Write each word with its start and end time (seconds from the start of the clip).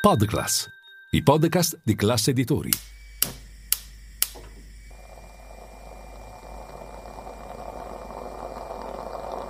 Podclass, 0.00 0.66
i 1.10 1.22
podcast 1.22 1.78
di 1.84 1.94
classe 1.94 2.30
editori. 2.30 2.70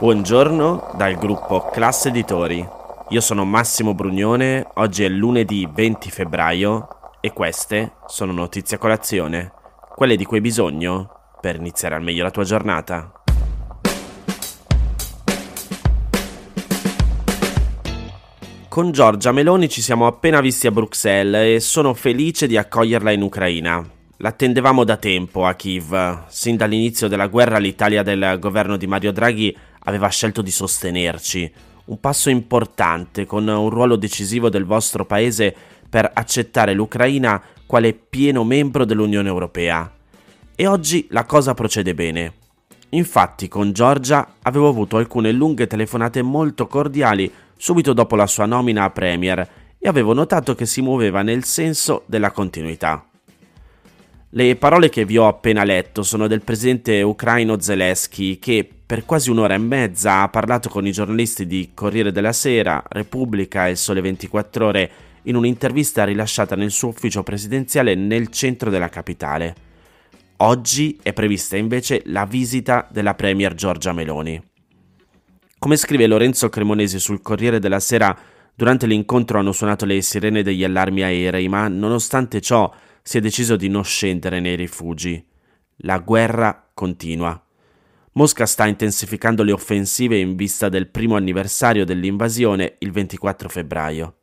Buongiorno 0.00 0.90
dal 0.96 1.14
gruppo 1.14 1.68
Classe 1.70 2.08
Editori. 2.08 2.68
Io 3.10 3.20
sono 3.20 3.44
Massimo 3.44 3.94
Brugnone, 3.94 4.66
oggi 4.74 5.04
è 5.04 5.08
lunedì 5.08 5.68
20 5.72 6.10
febbraio 6.10 6.88
e 7.20 7.32
queste 7.32 7.92
sono 8.06 8.32
notizie 8.32 8.74
a 8.74 8.80
colazione, 8.80 9.52
quelle 9.94 10.16
di 10.16 10.24
cui 10.24 10.38
hai 10.38 10.42
bisogno 10.42 11.36
per 11.40 11.54
iniziare 11.54 11.94
al 11.94 12.02
meglio 12.02 12.24
la 12.24 12.32
tua 12.32 12.42
giornata. 12.42 13.19
Con 18.70 18.92
Giorgia 18.92 19.32
Meloni 19.32 19.68
ci 19.68 19.82
siamo 19.82 20.06
appena 20.06 20.40
visti 20.40 20.68
a 20.68 20.70
Bruxelles 20.70 21.56
e 21.56 21.58
sono 21.58 21.92
felice 21.92 22.46
di 22.46 22.56
accoglierla 22.56 23.10
in 23.10 23.20
Ucraina. 23.20 23.84
L'attendevamo 24.18 24.84
da 24.84 24.96
tempo 24.96 25.44
a 25.44 25.54
Kiev. 25.54 26.28
Sin 26.28 26.56
dall'inizio 26.56 27.08
della 27.08 27.26
guerra 27.26 27.58
l'Italia 27.58 28.04
del 28.04 28.36
governo 28.38 28.76
di 28.76 28.86
Mario 28.86 29.10
Draghi 29.10 29.54
aveva 29.80 30.06
scelto 30.06 30.40
di 30.40 30.52
sostenerci. 30.52 31.52
Un 31.86 31.98
passo 31.98 32.30
importante 32.30 33.26
con 33.26 33.48
un 33.48 33.70
ruolo 33.70 33.96
decisivo 33.96 34.48
del 34.48 34.66
vostro 34.66 35.04
paese 35.04 35.52
per 35.90 36.08
accettare 36.14 36.72
l'Ucraina 36.72 37.42
quale 37.66 37.92
pieno 37.92 38.44
membro 38.44 38.84
dell'Unione 38.84 39.28
Europea. 39.28 39.92
E 40.54 40.66
oggi 40.68 41.08
la 41.10 41.24
cosa 41.24 41.54
procede 41.54 41.92
bene. 41.92 42.39
Infatti 42.90 43.46
con 43.46 43.72
Giorgia 43.72 44.34
avevo 44.42 44.68
avuto 44.68 44.96
alcune 44.96 45.30
lunghe 45.32 45.66
telefonate 45.66 46.22
molto 46.22 46.66
cordiali 46.66 47.30
subito 47.56 47.92
dopo 47.92 48.16
la 48.16 48.26
sua 48.26 48.46
nomina 48.46 48.84
a 48.84 48.90
Premier 48.90 49.48
e 49.78 49.88
avevo 49.88 50.12
notato 50.12 50.54
che 50.54 50.66
si 50.66 50.80
muoveva 50.82 51.22
nel 51.22 51.44
senso 51.44 52.02
della 52.06 52.30
continuità. 52.32 53.04
Le 54.30 54.56
parole 54.56 54.88
che 54.88 55.04
vi 55.04 55.18
ho 55.18 55.26
appena 55.26 55.64
letto 55.64 56.02
sono 56.02 56.26
del 56.26 56.42
presidente 56.42 57.02
ucraino 57.02 57.60
Zelensky 57.60 58.38
che 58.38 58.68
per 58.86 59.04
quasi 59.04 59.30
un'ora 59.30 59.54
e 59.54 59.58
mezza 59.58 60.22
ha 60.22 60.28
parlato 60.28 60.68
con 60.68 60.86
i 60.86 60.92
giornalisti 60.92 61.46
di 61.46 61.70
Corriere 61.74 62.12
della 62.12 62.32
Sera, 62.32 62.82
Repubblica 62.88 63.68
e 63.68 63.76
Sole 63.76 64.00
24 64.00 64.66
ore 64.66 64.90
in 65.22 65.36
un'intervista 65.36 66.04
rilasciata 66.04 66.56
nel 66.56 66.70
suo 66.70 66.88
ufficio 66.88 67.22
presidenziale 67.22 67.94
nel 67.94 68.28
centro 68.28 68.70
della 68.70 68.88
capitale. 68.88 69.68
Oggi 70.42 70.98
è 71.02 71.12
prevista 71.12 71.58
invece 71.58 72.00
la 72.06 72.24
visita 72.24 72.88
della 72.90 73.14
Premier 73.14 73.52
Giorgia 73.52 73.92
Meloni. 73.92 74.42
Come 75.58 75.76
scrive 75.76 76.06
Lorenzo 76.06 76.48
Cremonesi 76.48 76.98
sul 76.98 77.20
Corriere 77.20 77.58
della 77.58 77.78
Sera, 77.78 78.16
durante 78.54 78.86
l'incontro 78.86 79.38
hanno 79.38 79.52
suonato 79.52 79.84
le 79.84 80.00
sirene 80.00 80.42
degli 80.42 80.64
allarmi 80.64 81.02
aerei, 81.02 81.46
ma 81.48 81.68
nonostante 81.68 82.40
ciò 82.40 82.72
si 83.02 83.18
è 83.18 83.20
deciso 83.20 83.56
di 83.56 83.68
non 83.68 83.84
scendere 83.84 84.40
nei 84.40 84.56
rifugi. 84.56 85.22
La 85.82 85.98
guerra 85.98 86.70
continua. 86.72 87.38
Mosca 88.12 88.46
sta 88.46 88.66
intensificando 88.66 89.42
le 89.42 89.52
offensive 89.52 90.18
in 90.18 90.36
vista 90.36 90.70
del 90.70 90.88
primo 90.88 91.16
anniversario 91.16 91.84
dell'invasione 91.84 92.76
il 92.78 92.92
24 92.92 93.50
febbraio. 93.50 94.19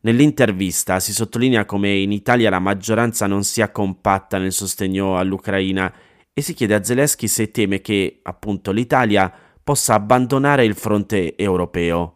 Nell'intervista 0.00 1.00
si 1.00 1.12
sottolinea 1.12 1.64
come 1.64 1.94
in 1.94 2.12
Italia 2.12 2.50
la 2.50 2.58
maggioranza 2.58 3.26
non 3.26 3.44
sia 3.44 3.70
compatta 3.70 4.38
nel 4.38 4.52
sostegno 4.52 5.18
all'Ucraina 5.18 5.92
e 6.32 6.42
si 6.42 6.54
chiede 6.54 6.74
a 6.74 6.84
Zelensky 6.84 7.26
se 7.26 7.50
teme 7.50 7.80
che, 7.80 8.20
appunto, 8.22 8.70
l'Italia 8.72 9.32
possa 9.64 9.94
abbandonare 9.94 10.64
il 10.64 10.74
fronte 10.74 11.36
europeo. 11.36 12.14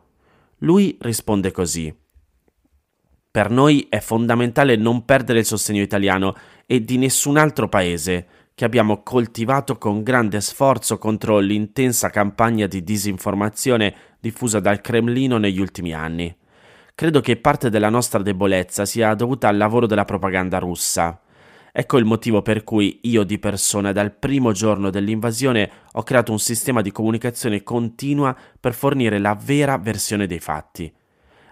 Lui 0.59 0.97
risponde 1.01 1.51
così. 1.51 1.93
Per 3.33 3.49
noi 3.49 3.87
è 3.89 4.01
fondamentale 4.01 4.77
non 4.77 5.05
perdere 5.05 5.39
il 5.39 5.45
sostegno 5.45 5.81
italiano 5.81 6.35
e 6.67 6.85
di 6.85 6.99
nessun 6.99 7.37
altro 7.37 7.69
paese 7.69 8.27
che 8.55 8.65
abbiamo 8.65 9.03
coltivato 9.03 9.79
con 9.79 10.03
grande 10.03 10.41
sforzo 10.41 10.99
contro 10.99 11.39
l'intensa 11.39 12.11
campagna 12.11 12.67
di 12.67 12.85
disinformazione 12.85 13.95
diffusa 14.21 14.61
dal 14.61 14.81
Cremlino 14.81 15.39
negli 15.39 15.61
ultimi 15.61 15.95
anni. 15.95 16.37
Credo 17.01 17.23
che 17.23 17.39
parte 17.39 17.71
della 17.71 17.89
nostra 17.89 18.21
debolezza 18.21 18.85
sia 18.85 19.15
dovuta 19.15 19.49
al 19.49 19.57
lavoro 19.57 19.87
della 19.87 20.05
propaganda 20.05 20.59
russa. 20.59 21.19
Ecco 21.73 21.97
il 21.97 22.05
motivo 22.05 22.43
per 22.43 22.63
cui 22.63 22.99
io 23.05 23.23
di 23.23 23.39
persona 23.39 23.91
dal 23.91 24.13
primo 24.13 24.53
giorno 24.53 24.91
dell'invasione 24.91 25.71
ho 25.93 26.03
creato 26.03 26.31
un 26.31 26.39
sistema 26.39 26.83
di 26.83 26.93
comunicazione 26.93 27.63
continua 27.63 28.37
per 28.61 28.75
fornire 28.75 29.19
la 29.19 29.35
vera 29.35 29.79
versione 29.79 30.27
dei 30.27 30.41
fatti. 30.41 30.93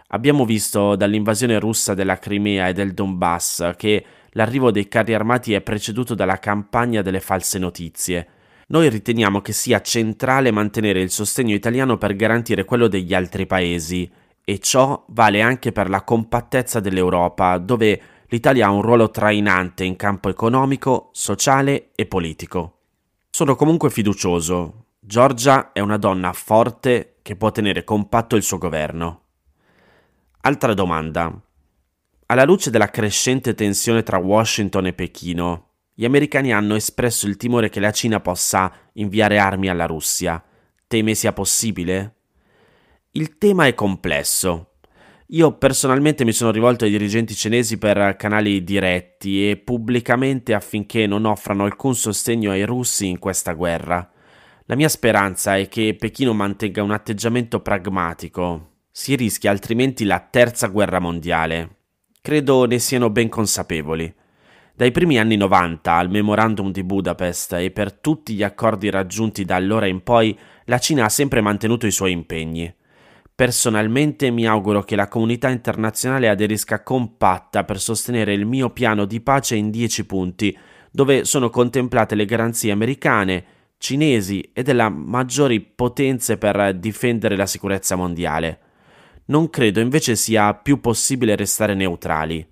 Abbiamo 0.09 0.45
visto 0.45 0.97
dall'invasione 0.97 1.59
russa 1.59 1.95
della 1.95 2.19
Crimea 2.19 2.69
e 2.69 2.75
del 2.75 2.93
Donbass 2.93 3.71
che 3.77 4.05
l'arrivo 4.33 4.71
dei 4.71 4.87
carri 4.87 5.15
armati 5.15 5.55
è 5.55 5.63
preceduto 5.63 6.15
dalla 6.15 6.39
campagna 6.39 7.01
delle 7.01 7.21
false 7.21 7.59
notizie. 7.59 8.29
Noi 8.67 8.91
riteniamo 8.91 9.41
che 9.41 9.53
sia 9.55 9.81
centrale 9.81 10.51
mantenere 10.51 11.01
il 11.01 11.11
sostegno 11.11 11.55
italiano 11.55 11.97
per 11.97 12.15
garantire 12.17 12.67
quello 12.67 12.87
degli 12.87 13.15
altri 13.15 13.47
paesi, 13.47 14.13
e 14.49 14.61
ciò 14.61 15.05
vale 15.09 15.43
anche 15.43 15.73
per 15.73 15.91
la 15.91 16.05
compattezza 16.05 16.81
dell'Europa, 16.81 17.59
dove 17.59 18.01
l'Italia 18.29 18.69
ha 18.69 18.71
un 18.71 18.81
ruolo 18.81 19.11
trainante 19.11 19.85
in 19.85 19.95
campo 19.95 20.31
economico, 20.31 21.11
sociale 21.13 21.91
e 21.95 22.07
politico. 22.07 22.79
Sono 23.29 23.57
comunque 23.57 23.91
fiducioso. 23.91 24.87
Giorgia 25.01 25.73
è 25.73 25.81
una 25.81 25.99
donna 25.99 26.33
forte 26.33 27.17
che 27.21 27.37
può 27.37 27.51
tenere 27.51 27.85
compatto 27.85 28.37
il 28.37 28.43
suo 28.43 28.57
governo. 28.57 29.25
Altra 30.41 30.73
domanda. 30.73 31.31
Alla 32.25 32.45
luce 32.45 32.71
della 32.71 32.89
crescente 32.89 33.53
tensione 33.53 34.03
tra 34.03 34.17
Washington 34.17 34.87
e 34.87 34.95
Pechino, 34.95 35.73
gli 35.93 36.07
americani 36.07 36.55
hanno 36.55 36.75
espresso 36.75 37.27
il 37.27 37.37
timore 37.37 37.69
che 37.69 37.81
la 37.81 37.93
Cina 37.93 38.21
possa 38.21 38.73
inviare 38.95 39.37
armi 39.37 39.69
alla 39.69 39.85
Russia. 39.85 40.43
Teme 40.87 41.15
sia 41.15 41.35
possibile? 41.35 42.15
Il 43.13 43.39
tema 43.39 43.67
è 43.67 43.75
complesso 43.75 44.69
io 45.33 45.53
personalmente 45.59 46.25
mi 46.25 46.33
sono 46.33 46.51
rivolto 46.51 46.87
ai 46.87 46.91
dirigenti 46.91 47.35
cinesi 47.35 47.77
per 47.77 48.17
canali 48.17 48.65
diretti 48.65 49.51
e 49.51 49.59
pubblicamente 49.59 50.55
affinché 50.55 51.07
non 51.07 51.27
offrano 51.27 51.65
alcun 51.65 51.95
sostegno 51.95 52.51
ai 52.51 52.65
russi 52.65 53.09
in 53.09 53.19
questa 53.19 53.53
guerra. 53.53 54.11
La 54.65 54.75
mia 54.75 54.89
speranza 54.89 55.59
è 55.59 55.69
che 55.69 55.95
Pechino 55.99 56.33
mantenga 56.33 56.83
un 56.83 56.93
atteggiamento 56.93 57.61
pragmatico. 57.61 58.77
Si 58.91 59.17
rischia 59.17 59.51
altrimenti 59.51 60.05
la 60.05 60.19
terza 60.19 60.69
guerra 60.69 60.99
mondiale. 60.99 61.77
Credo 62.23 62.65
ne 62.65 62.79
siano 62.79 63.11
ben 63.11 63.29
consapevoli. 63.29 64.11
Dai 64.75 64.91
primi 64.93 65.19
anni 65.19 65.37
90 65.37 65.93
al 65.93 66.09
memorandum 66.09 66.73
di 66.73 66.83
Budapest 66.83 67.53
e 67.53 67.71
per 67.71 67.93
tutti 67.93 68.33
gli 68.33 68.43
accordi 68.43 68.89
raggiunti 68.89 69.45
da 69.45 69.57
allora 69.57 69.85
in 69.85 70.03
poi, 70.03 70.39
la 70.65 70.79
Cina 70.79 71.05
ha 71.05 71.11
sempre 71.11 71.43
mantenuto 71.43 71.87
i 71.87 71.91
suoi 71.91 72.13
impegni. 72.13 72.75
Personalmente 73.39 74.33
mi 74.33 74.49
auguro 74.49 74.83
che 74.83 74.97
la 74.97 75.07
comunità 75.07 75.49
internazionale 75.49 76.29
aderisca 76.29 76.83
compatta 76.83 77.63
per 77.63 77.79
sostenere 77.79 78.33
il 78.33 78.45
mio 78.45 78.71
piano 78.71 79.05
di 79.05 79.21
pace 79.21 79.55
in 79.55 79.71
dieci 79.71 80.05
punti, 80.05 80.59
dove 80.91 81.25
sono 81.25 81.49
contemplate 81.49 82.17
le 82.17 82.25
garanzie 82.25 82.73
americane, 82.73 83.45
cinesi 83.79 84.51
e 84.53 84.65
delle 84.65 84.89
maggiori 84.89 85.61
potenze 85.61 86.37
per 86.37 86.75
difendere 86.81 87.37
la 87.37 87.47
sicurezza 87.47 87.95
mondiale. 87.95 88.59
Non 89.27 89.51
credo 89.51 89.79
invece 89.79 90.17
sia 90.17 90.53
più 90.55 90.81
possibile 90.81 91.37
restare 91.37 91.75
neutrali. 91.75 92.45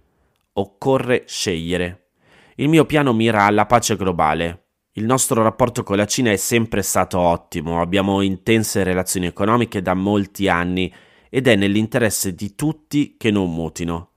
Occorre 0.53 1.25
scegliere. 1.27 2.11
Il 2.55 2.69
mio 2.69 2.85
piano 2.85 3.13
mira 3.13 3.43
alla 3.43 3.67
pace 3.67 3.97
globale. 3.97 4.66
Il 4.99 5.05
nostro 5.05 5.43
rapporto 5.43 5.83
con 5.83 5.99
la 5.99 6.07
Cina 6.07 6.31
è 6.31 6.37
sempre 6.37 6.81
stato 6.81 7.19
ottimo, 7.19 7.83
abbiamo 7.83 8.23
intense 8.23 8.83
relazioni 8.83 9.27
economiche 9.27 9.83
da 9.83 9.93
molti 9.93 10.49
anni 10.49 10.91
ed 11.29 11.47
è 11.49 11.55
nell'interesse 11.55 12.34
di 12.34 12.55
tutti 12.55 13.17
che 13.19 13.31
non 13.31 13.53
mutino. 13.53 14.12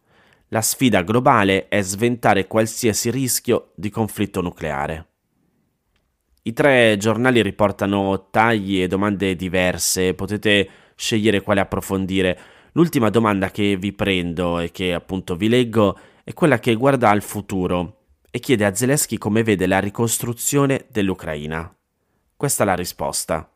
La 0.48 0.62
sfida 0.62 1.02
globale 1.02 1.68
è 1.68 1.82
sventare 1.82 2.48
qualsiasi 2.48 3.12
rischio 3.12 3.74
di 3.76 3.90
conflitto 3.90 4.40
nucleare. 4.40 5.08
I 6.44 6.54
tre 6.54 6.96
giornali 6.98 7.42
riportano 7.42 8.30
tagli 8.32 8.82
e 8.82 8.88
domande 8.88 9.36
diverse, 9.36 10.14
potete 10.14 10.70
scegliere 10.96 11.42
quale 11.42 11.60
approfondire. 11.60 12.40
L'ultima 12.72 13.10
domanda 13.10 13.52
che 13.52 13.76
vi 13.76 13.92
prendo 13.92 14.60
e 14.60 14.72
che 14.72 14.94
appunto 14.94 15.36
vi 15.36 15.50
leggo 15.50 16.00
è 16.24 16.32
quella 16.32 16.58
che 16.58 16.74
guarda 16.76 17.10
al 17.10 17.22
futuro 17.22 17.99
e 18.32 18.40
chiede 18.40 18.66
a 18.66 18.74
Zelensky 18.74 19.18
come 19.18 19.44
vede 19.44 19.68
la 19.68 19.80
ricostruzione 19.80 20.86
dell'Ucraina. 20.90 21.74
Questa 22.36 22.64
è 22.64 22.66
la 22.66 22.76
risposta. 22.76 23.50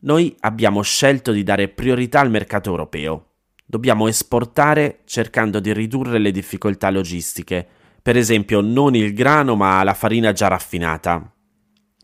Noi 0.00 0.34
abbiamo 0.40 0.82
scelto 0.82 1.30
di 1.30 1.42
dare 1.42 1.68
priorità 1.68 2.20
al 2.20 2.30
mercato 2.30 2.70
europeo. 2.70 3.26
Dobbiamo 3.64 4.08
esportare 4.08 5.00
cercando 5.04 5.60
di 5.60 5.72
ridurre 5.72 6.18
le 6.18 6.30
difficoltà 6.30 6.90
logistiche, 6.90 7.66
per 8.02 8.16
esempio 8.16 8.60
non 8.60 8.94
il 8.94 9.14
grano 9.14 9.54
ma 9.54 9.82
la 9.84 9.94
farina 9.94 10.32
già 10.32 10.48
raffinata. 10.48 11.32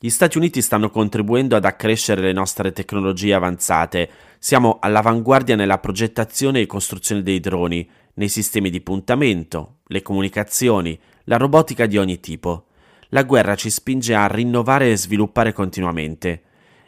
Gli 0.01 0.11
Stati 0.11 0.39
Uniti 0.39 0.63
stanno 0.63 0.91
contribuendo 0.91 1.57
ad 1.57 1.65
accrescere 1.65 2.21
le 2.21 2.33
nostre 2.33 2.73
tecnologie 2.73 3.35
avanzate, 3.35 4.09
Siamo 4.41 4.79
all'avanguardia 4.81 5.57
nella 5.57 5.79
progettazione 5.79 6.61
e 6.61 6.67
costruzione 6.67 7.23
dei 7.23 7.41
droni, 7.41 7.89
nei 8.19 8.29
sistemi 8.29 8.69
di 8.69 8.81
puntamento, 8.81 9.79
le 9.87 10.03
comunicazioni, 10.03 10.99
la 11.25 11.37
robotica 11.37 11.87
di 11.87 11.97
ogni 11.99 12.19
tipo. 12.21 12.67
La 13.11 13.23
guerra 13.23 13.55
ci 13.55 13.71
spinge 13.71 14.15
a 14.15 14.27
rinnovare 14.27 14.91
e 14.91 14.97
sviluppare 14.97 15.53
continuamente. 15.53 16.43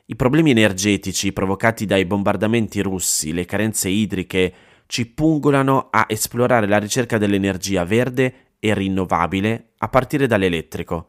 I 0.07 0.17
problemi 0.17 0.51
energetici 0.51 1.33
provocati 1.33 1.87
dai 1.87 2.05
bombardamenti 2.05 2.83
russi, 2.83 3.33
le 3.33 3.45
carenze 3.45 3.89
idriche, 3.89 4.53
ci 4.87 5.07
pungolano 5.07 5.87
a 5.91 6.07
esplorare 6.09 6.67
la 6.67 6.79
ricerca 6.79 7.17
dell'energia 7.17 7.85
verde 7.85 8.35
e 8.59 8.75
rinnovabile 8.75 9.71
a 9.79 9.89
partire 9.89 10.27
dall'elettrico. 10.27 11.07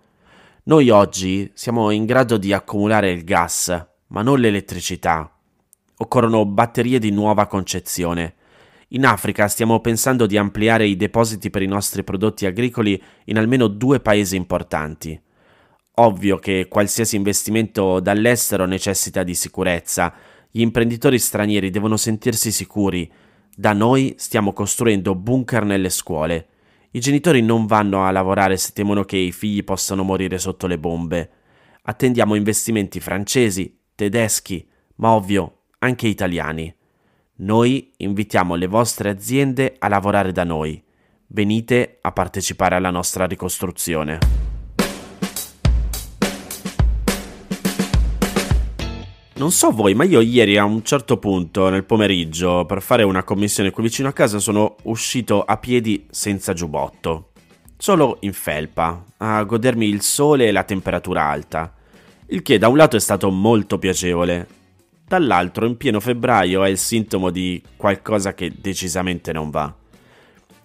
Noi 0.65 0.91
oggi 0.91 1.49
siamo 1.55 1.89
in 1.89 2.05
grado 2.05 2.37
di 2.37 2.53
accumulare 2.53 3.09
il 3.09 3.23
gas, 3.23 3.87
ma 4.07 4.21
non 4.21 4.39
l'elettricità. 4.39 5.35
Occorrono 5.97 6.45
batterie 6.45 6.99
di 6.99 7.09
nuova 7.09 7.47
concezione. 7.47 8.35
In 8.93 9.05
Africa 9.05 9.47
stiamo 9.47 9.79
pensando 9.79 10.25
di 10.25 10.35
ampliare 10.35 10.85
i 10.85 10.97
depositi 10.97 11.49
per 11.49 11.61
i 11.61 11.67
nostri 11.67 12.03
prodotti 12.03 12.45
agricoli 12.45 13.01
in 13.25 13.37
almeno 13.37 13.67
due 13.67 14.01
paesi 14.01 14.35
importanti. 14.35 15.19
Ovvio 15.95 16.37
che 16.39 16.67
qualsiasi 16.67 17.15
investimento 17.15 18.01
dall'estero 18.01 18.65
necessita 18.65 19.23
di 19.23 19.33
sicurezza. 19.33 20.13
Gli 20.49 20.59
imprenditori 20.59 21.19
stranieri 21.19 21.69
devono 21.69 21.95
sentirsi 21.95 22.51
sicuri. 22.51 23.09
Da 23.55 23.71
noi 23.71 24.15
stiamo 24.17 24.51
costruendo 24.51 25.15
bunker 25.15 25.63
nelle 25.63 25.89
scuole. 25.89 26.47
I 26.91 26.99
genitori 26.99 27.41
non 27.41 27.67
vanno 27.67 28.05
a 28.05 28.11
lavorare 28.11 28.57
se 28.57 28.71
temono 28.73 29.05
che 29.05 29.15
i 29.15 29.31
figli 29.31 29.63
possano 29.63 30.03
morire 30.03 30.37
sotto 30.37 30.67
le 30.67 30.77
bombe. 30.77 31.29
Attendiamo 31.83 32.35
investimenti 32.35 32.99
francesi, 32.99 33.73
tedeschi, 33.95 34.67
ma 34.95 35.13
ovvio 35.13 35.59
anche 35.79 36.07
italiani. 36.07 36.75
Noi 37.41 37.91
invitiamo 37.97 38.53
le 38.53 38.67
vostre 38.67 39.09
aziende 39.09 39.75
a 39.79 39.87
lavorare 39.87 40.31
da 40.31 40.43
noi. 40.43 40.79
Venite 41.25 41.97
a 42.01 42.11
partecipare 42.11 42.75
alla 42.75 42.91
nostra 42.91 43.25
ricostruzione. 43.25 44.19
Non 49.33 49.51
so 49.51 49.71
voi, 49.71 49.95
ma 49.95 50.03
io 50.03 50.21
ieri 50.21 50.59
a 50.59 50.65
un 50.65 50.83
certo 50.83 51.17
punto 51.17 51.69
nel 51.69 51.83
pomeriggio 51.83 52.65
per 52.65 52.79
fare 52.83 53.01
una 53.01 53.23
commissione 53.23 53.71
qui 53.71 53.81
vicino 53.81 54.07
a 54.07 54.13
casa 54.13 54.37
sono 54.37 54.75
uscito 54.83 55.43
a 55.43 55.57
piedi 55.57 56.05
senza 56.11 56.53
giubbotto, 56.53 57.31
solo 57.75 58.17
in 58.19 58.33
felpa, 58.33 59.03
a 59.17 59.41
godermi 59.41 59.87
il 59.87 60.03
sole 60.03 60.45
e 60.45 60.51
la 60.51 60.63
temperatura 60.63 61.23
alta. 61.23 61.73
Il 62.27 62.43
che 62.43 62.59
da 62.59 62.67
un 62.67 62.77
lato 62.77 62.97
è 62.97 62.99
stato 62.99 63.31
molto 63.31 63.79
piacevole, 63.79 64.59
dall'altro 65.11 65.65
in 65.65 65.75
pieno 65.75 65.99
febbraio 65.99 66.63
è 66.63 66.69
il 66.69 66.77
sintomo 66.77 67.31
di 67.31 67.61
qualcosa 67.75 68.33
che 68.33 68.53
decisamente 68.57 69.33
non 69.33 69.49
va. 69.49 69.73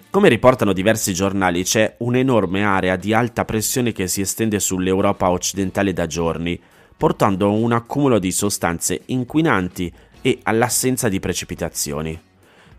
Come 0.08 0.28
riportano 0.28 0.72
diversi 0.72 1.12
giornali, 1.12 1.64
c'è 1.64 1.96
un'enorme 1.98 2.62
area 2.64 2.94
di 2.94 3.12
alta 3.12 3.44
pressione 3.44 3.90
che 3.90 4.06
si 4.06 4.20
estende 4.20 4.60
sull'Europa 4.60 5.31
occidentale 5.31 5.93
da 5.93 6.06
giorni, 6.06 6.60
portando 6.96 7.46
a 7.46 7.50
un 7.50 7.72
accumulo 7.72 8.20
di 8.20 8.31
sostanze 8.31 9.02
inquinanti 9.06 9.93
e 10.22 10.38
all'assenza 10.44 11.08
di 11.08 11.19
precipitazioni. 11.19 12.16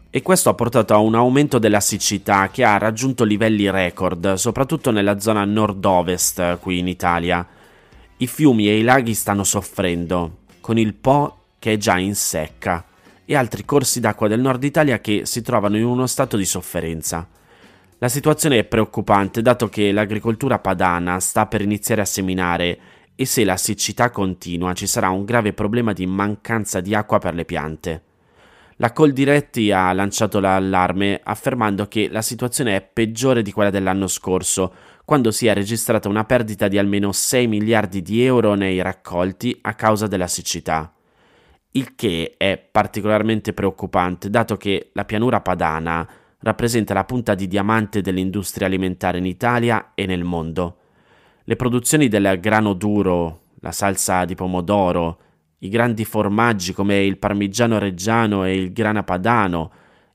E 0.09 0.21
questo 0.21 0.49
ha 0.49 0.53
portato 0.53 0.93
a 0.93 0.99
un 0.99 1.15
aumento 1.15 1.59
della 1.59 1.81
siccità 1.81 2.47
che 2.49 2.63
ha 2.63 2.77
raggiunto 2.77 3.25
livelli 3.25 3.69
record, 3.69 4.35
soprattutto 4.35 4.89
nella 4.89 5.19
zona 5.19 5.43
nord-ovest 5.43 6.59
qui 6.59 6.79
in 6.79 6.87
Italia. 6.87 7.45
I 8.15 8.25
fiumi 8.25 8.69
e 8.69 8.79
i 8.79 8.83
laghi 8.83 9.13
stanno 9.13 9.43
soffrendo, 9.43 10.37
con 10.61 10.77
il 10.77 10.93
Po 10.93 11.36
che 11.59 11.73
è 11.73 11.77
già 11.77 11.97
in 11.97 12.15
secca 12.15 12.85
e 13.25 13.35
altri 13.35 13.65
corsi 13.65 13.99
d'acqua 13.99 14.27
del 14.27 14.39
nord 14.39 14.63
Italia 14.63 14.99
che 14.99 15.25
si 15.25 15.41
trovano 15.41 15.77
in 15.77 15.83
uno 15.83 16.07
stato 16.07 16.37
di 16.37 16.45
sofferenza. 16.45 17.27
La 17.97 18.09
situazione 18.09 18.59
è 18.59 18.63
preoccupante 18.63 19.41
dato 19.41 19.69
che 19.69 19.91
l'agricoltura 19.91 20.59
padana 20.59 21.19
sta 21.19 21.47
per 21.47 21.61
iniziare 21.61 22.01
a 22.01 22.05
seminare 22.05 22.79
e 23.15 23.25
se 23.25 23.43
la 23.43 23.57
siccità 23.57 24.11
continua 24.11 24.73
ci 24.73 24.85
sarà 24.85 25.09
un 25.09 25.25
grave 25.25 25.51
problema 25.51 25.91
di 25.91 26.05
mancanza 26.05 26.79
di 26.79 26.93
acqua 26.93 27.17
per 27.17 27.33
le 27.33 27.43
piante. 27.43 28.01
La 28.77 28.93
Coldiretti 28.93 29.71
ha 29.71 29.91
lanciato 29.91 30.39
l'allarme 30.39 31.19
affermando 31.23 31.87
che 31.87 32.09
la 32.09 32.21
situazione 32.21 32.75
è 32.75 32.81
peggiore 32.81 33.41
di 33.41 33.51
quella 33.51 33.71
dell'anno 33.71 34.05
scorso, 34.05 34.71
quando 35.03 35.31
si 35.31 35.47
è 35.47 35.53
registrata 35.55 36.07
una 36.07 36.25
perdita 36.25 36.67
di 36.67 36.77
almeno 36.77 37.11
6 37.11 37.47
miliardi 37.47 38.03
di 38.03 38.23
euro 38.23 38.53
nei 38.53 38.79
raccolti 38.83 39.57
a 39.63 39.73
causa 39.73 40.05
della 40.05 40.27
siccità. 40.27 40.91
Il 41.77 41.93
che 41.93 42.33
è 42.37 42.57
particolarmente 42.57 43.53
preoccupante, 43.53 44.31
dato 44.31 44.57
che 44.57 44.89
la 44.93 45.05
pianura 45.05 45.41
padana 45.41 46.09
rappresenta 46.39 46.95
la 46.95 47.03
punta 47.03 47.35
di 47.35 47.47
diamante 47.47 48.01
dell'industria 48.01 48.65
alimentare 48.65 49.19
in 49.19 49.27
Italia 49.27 49.91
e 49.93 50.07
nel 50.07 50.23
mondo. 50.23 50.77
Le 51.43 51.55
produzioni 51.55 52.07
del 52.07 52.39
grano 52.39 52.73
duro, 52.73 53.41
la 53.59 53.71
salsa 53.71 54.25
di 54.25 54.33
pomodoro, 54.33 55.19
i 55.59 55.69
grandi 55.69 56.03
formaggi 56.03 56.73
come 56.73 57.03
il 57.03 57.19
parmigiano 57.19 57.77
reggiano 57.77 58.43
e 58.43 58.55
il 58.55 58.73
grana 58.73 59.03
padano, 59.03 59.71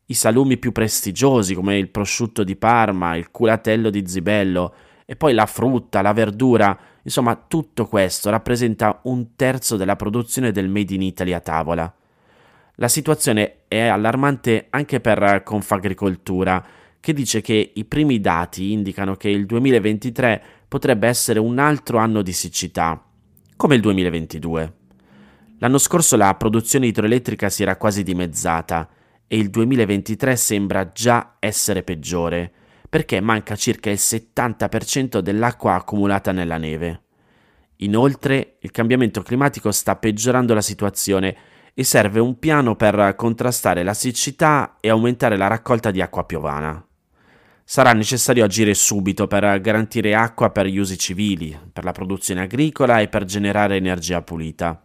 i 0.06 0.14
salumi 0.14 0.56
più 0.56 0.72
prestigiosi 0.72 1.54
come 1.54 1.78
il 1.78 1.90
prosciutto 1.90 2.42
di 2.42 2.56
Parma, 2.56 3.14
il 3.14 3.30
culatello 3.30 3.88
di 3.88 4.04
Zibello, 4.04 4.74
e 5.06 5.14
poi 5.14 5.32
la 5.32 5.46
frutta, 5.46 6.02
la 6.02 6.12
verdura, 6.12 6.76
insomma 7.02 7.36
tutto 7.36 7.86
questo 7.86 8.30
rappresenta 8.30 9.00
un 9.04 9.34
terzo 9.36 9.76
della 9.76 9.96
produzione 9.96 10.52
del 10.52 10.68
Made 10.68 10.94
in 10.94 11.02
Italy 11.02 11.32
a 11.32 11.40
tavola. 11.40 11.92
La 12.76 12.88
situazione 12.88 13.64
è 13.68 13.86
allarmante 13.86 14.66
anche 14.70 15.00
per 15.00 15.42
Confagricoltura, 15.44 16.64
che 17.00 17.12
dice 17.12 17.40
che 17.40 17.72
i 17.74 17.84
primi 17.84 18.20
dati 18.20 18.72
indicano 18.72 19.16
che 19.16 19.28
il 19.28 19.44
2023 19.44 20.42
potrebbe 20.68 21.08
essere 21.08 21.38
un 21.38 21.58
altro 21.58 21.98
anno 21.98 22.22
di 22.22 22.32
siccità, 22.32 23.04
come 23.56 23.74
il 23.74 23.80
2022. 23.80 24.72
L'anno 25.58 25.78
scorso 25.78 26.16
la 26.16 26.34
produzione 26.34 26.86
idroelettrica 26.86 27.48
si 27.50 27.62
era 27.62 27.76
quasi 27.76 28.02
dimezzata 28.02 28.88
e 29.26 29.36
il 29.36 29.50
2023 29.50 30.36
sembra 30.36 30.92
già 30.92 31.36
essere 31.38 31.82
peggiore, 31.82 32.52
perché 32.92 33.22
manca 33.22 33.56
circa 33.56 33.88
il 33.88 33.96
70% 33.98 35.20
dell'acqua 35.20 35.76
accumulata 35.76 36.30
nella 36.30 36.58
neve. 36.58 37.04
Inoltre, 37.76 38.56
il 38.60 38.70
cambiamento 38.70 39.22
climatico 39.22 39.72
sta 39.72 39.96
peggiorando 39.96 40.52
la 40.52 40.60
situazione 40.60 41.34
e 41.72 41.84
serve 41.84 42.20
un 42.20 42.38
piano 42.38 42.76
per 42.76 43.14
contrastare 43.16 43.82
la 43.82 43.94
siccità 43.94 44.76
e 44.78 44.90
aumentare 44.90 45.38
la 45.38 45.46
raccolta 45.46 45.90
di 45.90 46.02
acqua 46.02 46.26
piovana. 46.26 46.86
Sarà 47.64 47.94
necessario 47.94 48.44
agire 48.44 48.74
subito 48.74 49.26
per 49.26 49.58
garantire 49.62 50.14
acqua 50.14 50.50
per 50.50 50.66
gli 50.66 50.76
usi 50.76 50.98
civili, 50.98 51.58
per 51.72 51.84
la 51.84 51.92
produzione 51.92 52.42
agricola 52.42 53.00
e 53.00 53.08
per 53.08 53.24
generare 53.24 53.76
energia 53.76 54.20
pulita. 54.20 54.82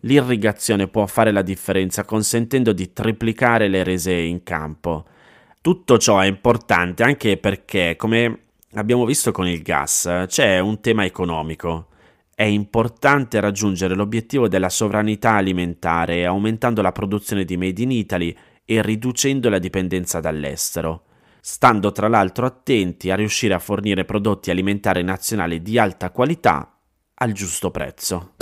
L'irrigazione 0.00 0.86
può 0.88 1.06
fare 1.06 1.32
la 1.32 1.40
differenza 1.40 2.04
consentendo 2.04 2.74
di 2.74 2.92
triplicare 2.92 3.68
le 3.68 3.84
rese 3.84 4.12
in 4.12 4.42
campo. 4.42 5.06
Tutto 5.60 5.98
ciò 5.98 6.18
è 6.20 6.26
importante 6.26 7.02
anche 7.02 7.36
perché, 7.36 7.96
come 7.96 8.46
abbiamo 8.74 9.04
visto 9.04 9.32
con 9.32 9.46
il 9.46 9.62
gas, 9.62 10.24
c'è 10.26 10.58
un 10.58 10.80
tema 10.80 11.04
economico. 11.04 11.88
È 12.34 12.44
importante 12.44 13.40
raggiungere 13.40 13.94
l'obiettivo 13.94 14.48
della 14.48 14.68
sovranità 14.68 15.32
alimentare 15.32 16.24
aumentando 16.24 16.82
la 16.82 16.92
produzione 16.92 17.44
di 17.44 17.56
Made 17.56 17.82
in 17.82 17.90
Italy 17.90 18.36
e 18.64 18.82
riducendo 18.82 19.48
la 19.48 19.58
dipendenza 19.58 20.20
dall'estero 20.20 21.02
stando 21.40 21.92
tra 21.92 22.08
l'altro 22.08 22.44
attenti 22.44 23.10
a 23.10 23.14
riuscire 23.16 23.54
a 23.54 23.58
fornire 23.58 24.04
prodotti 24.04 24.50
alimentari 24.50 25.02
nazionali 25.02 25.62
di 25.62 25.78
alta 25.78 26.10
qualità 26.10 26.78
al 27.14 27.32
giusto 27.32 27.70
prezzo. 27.70 28.37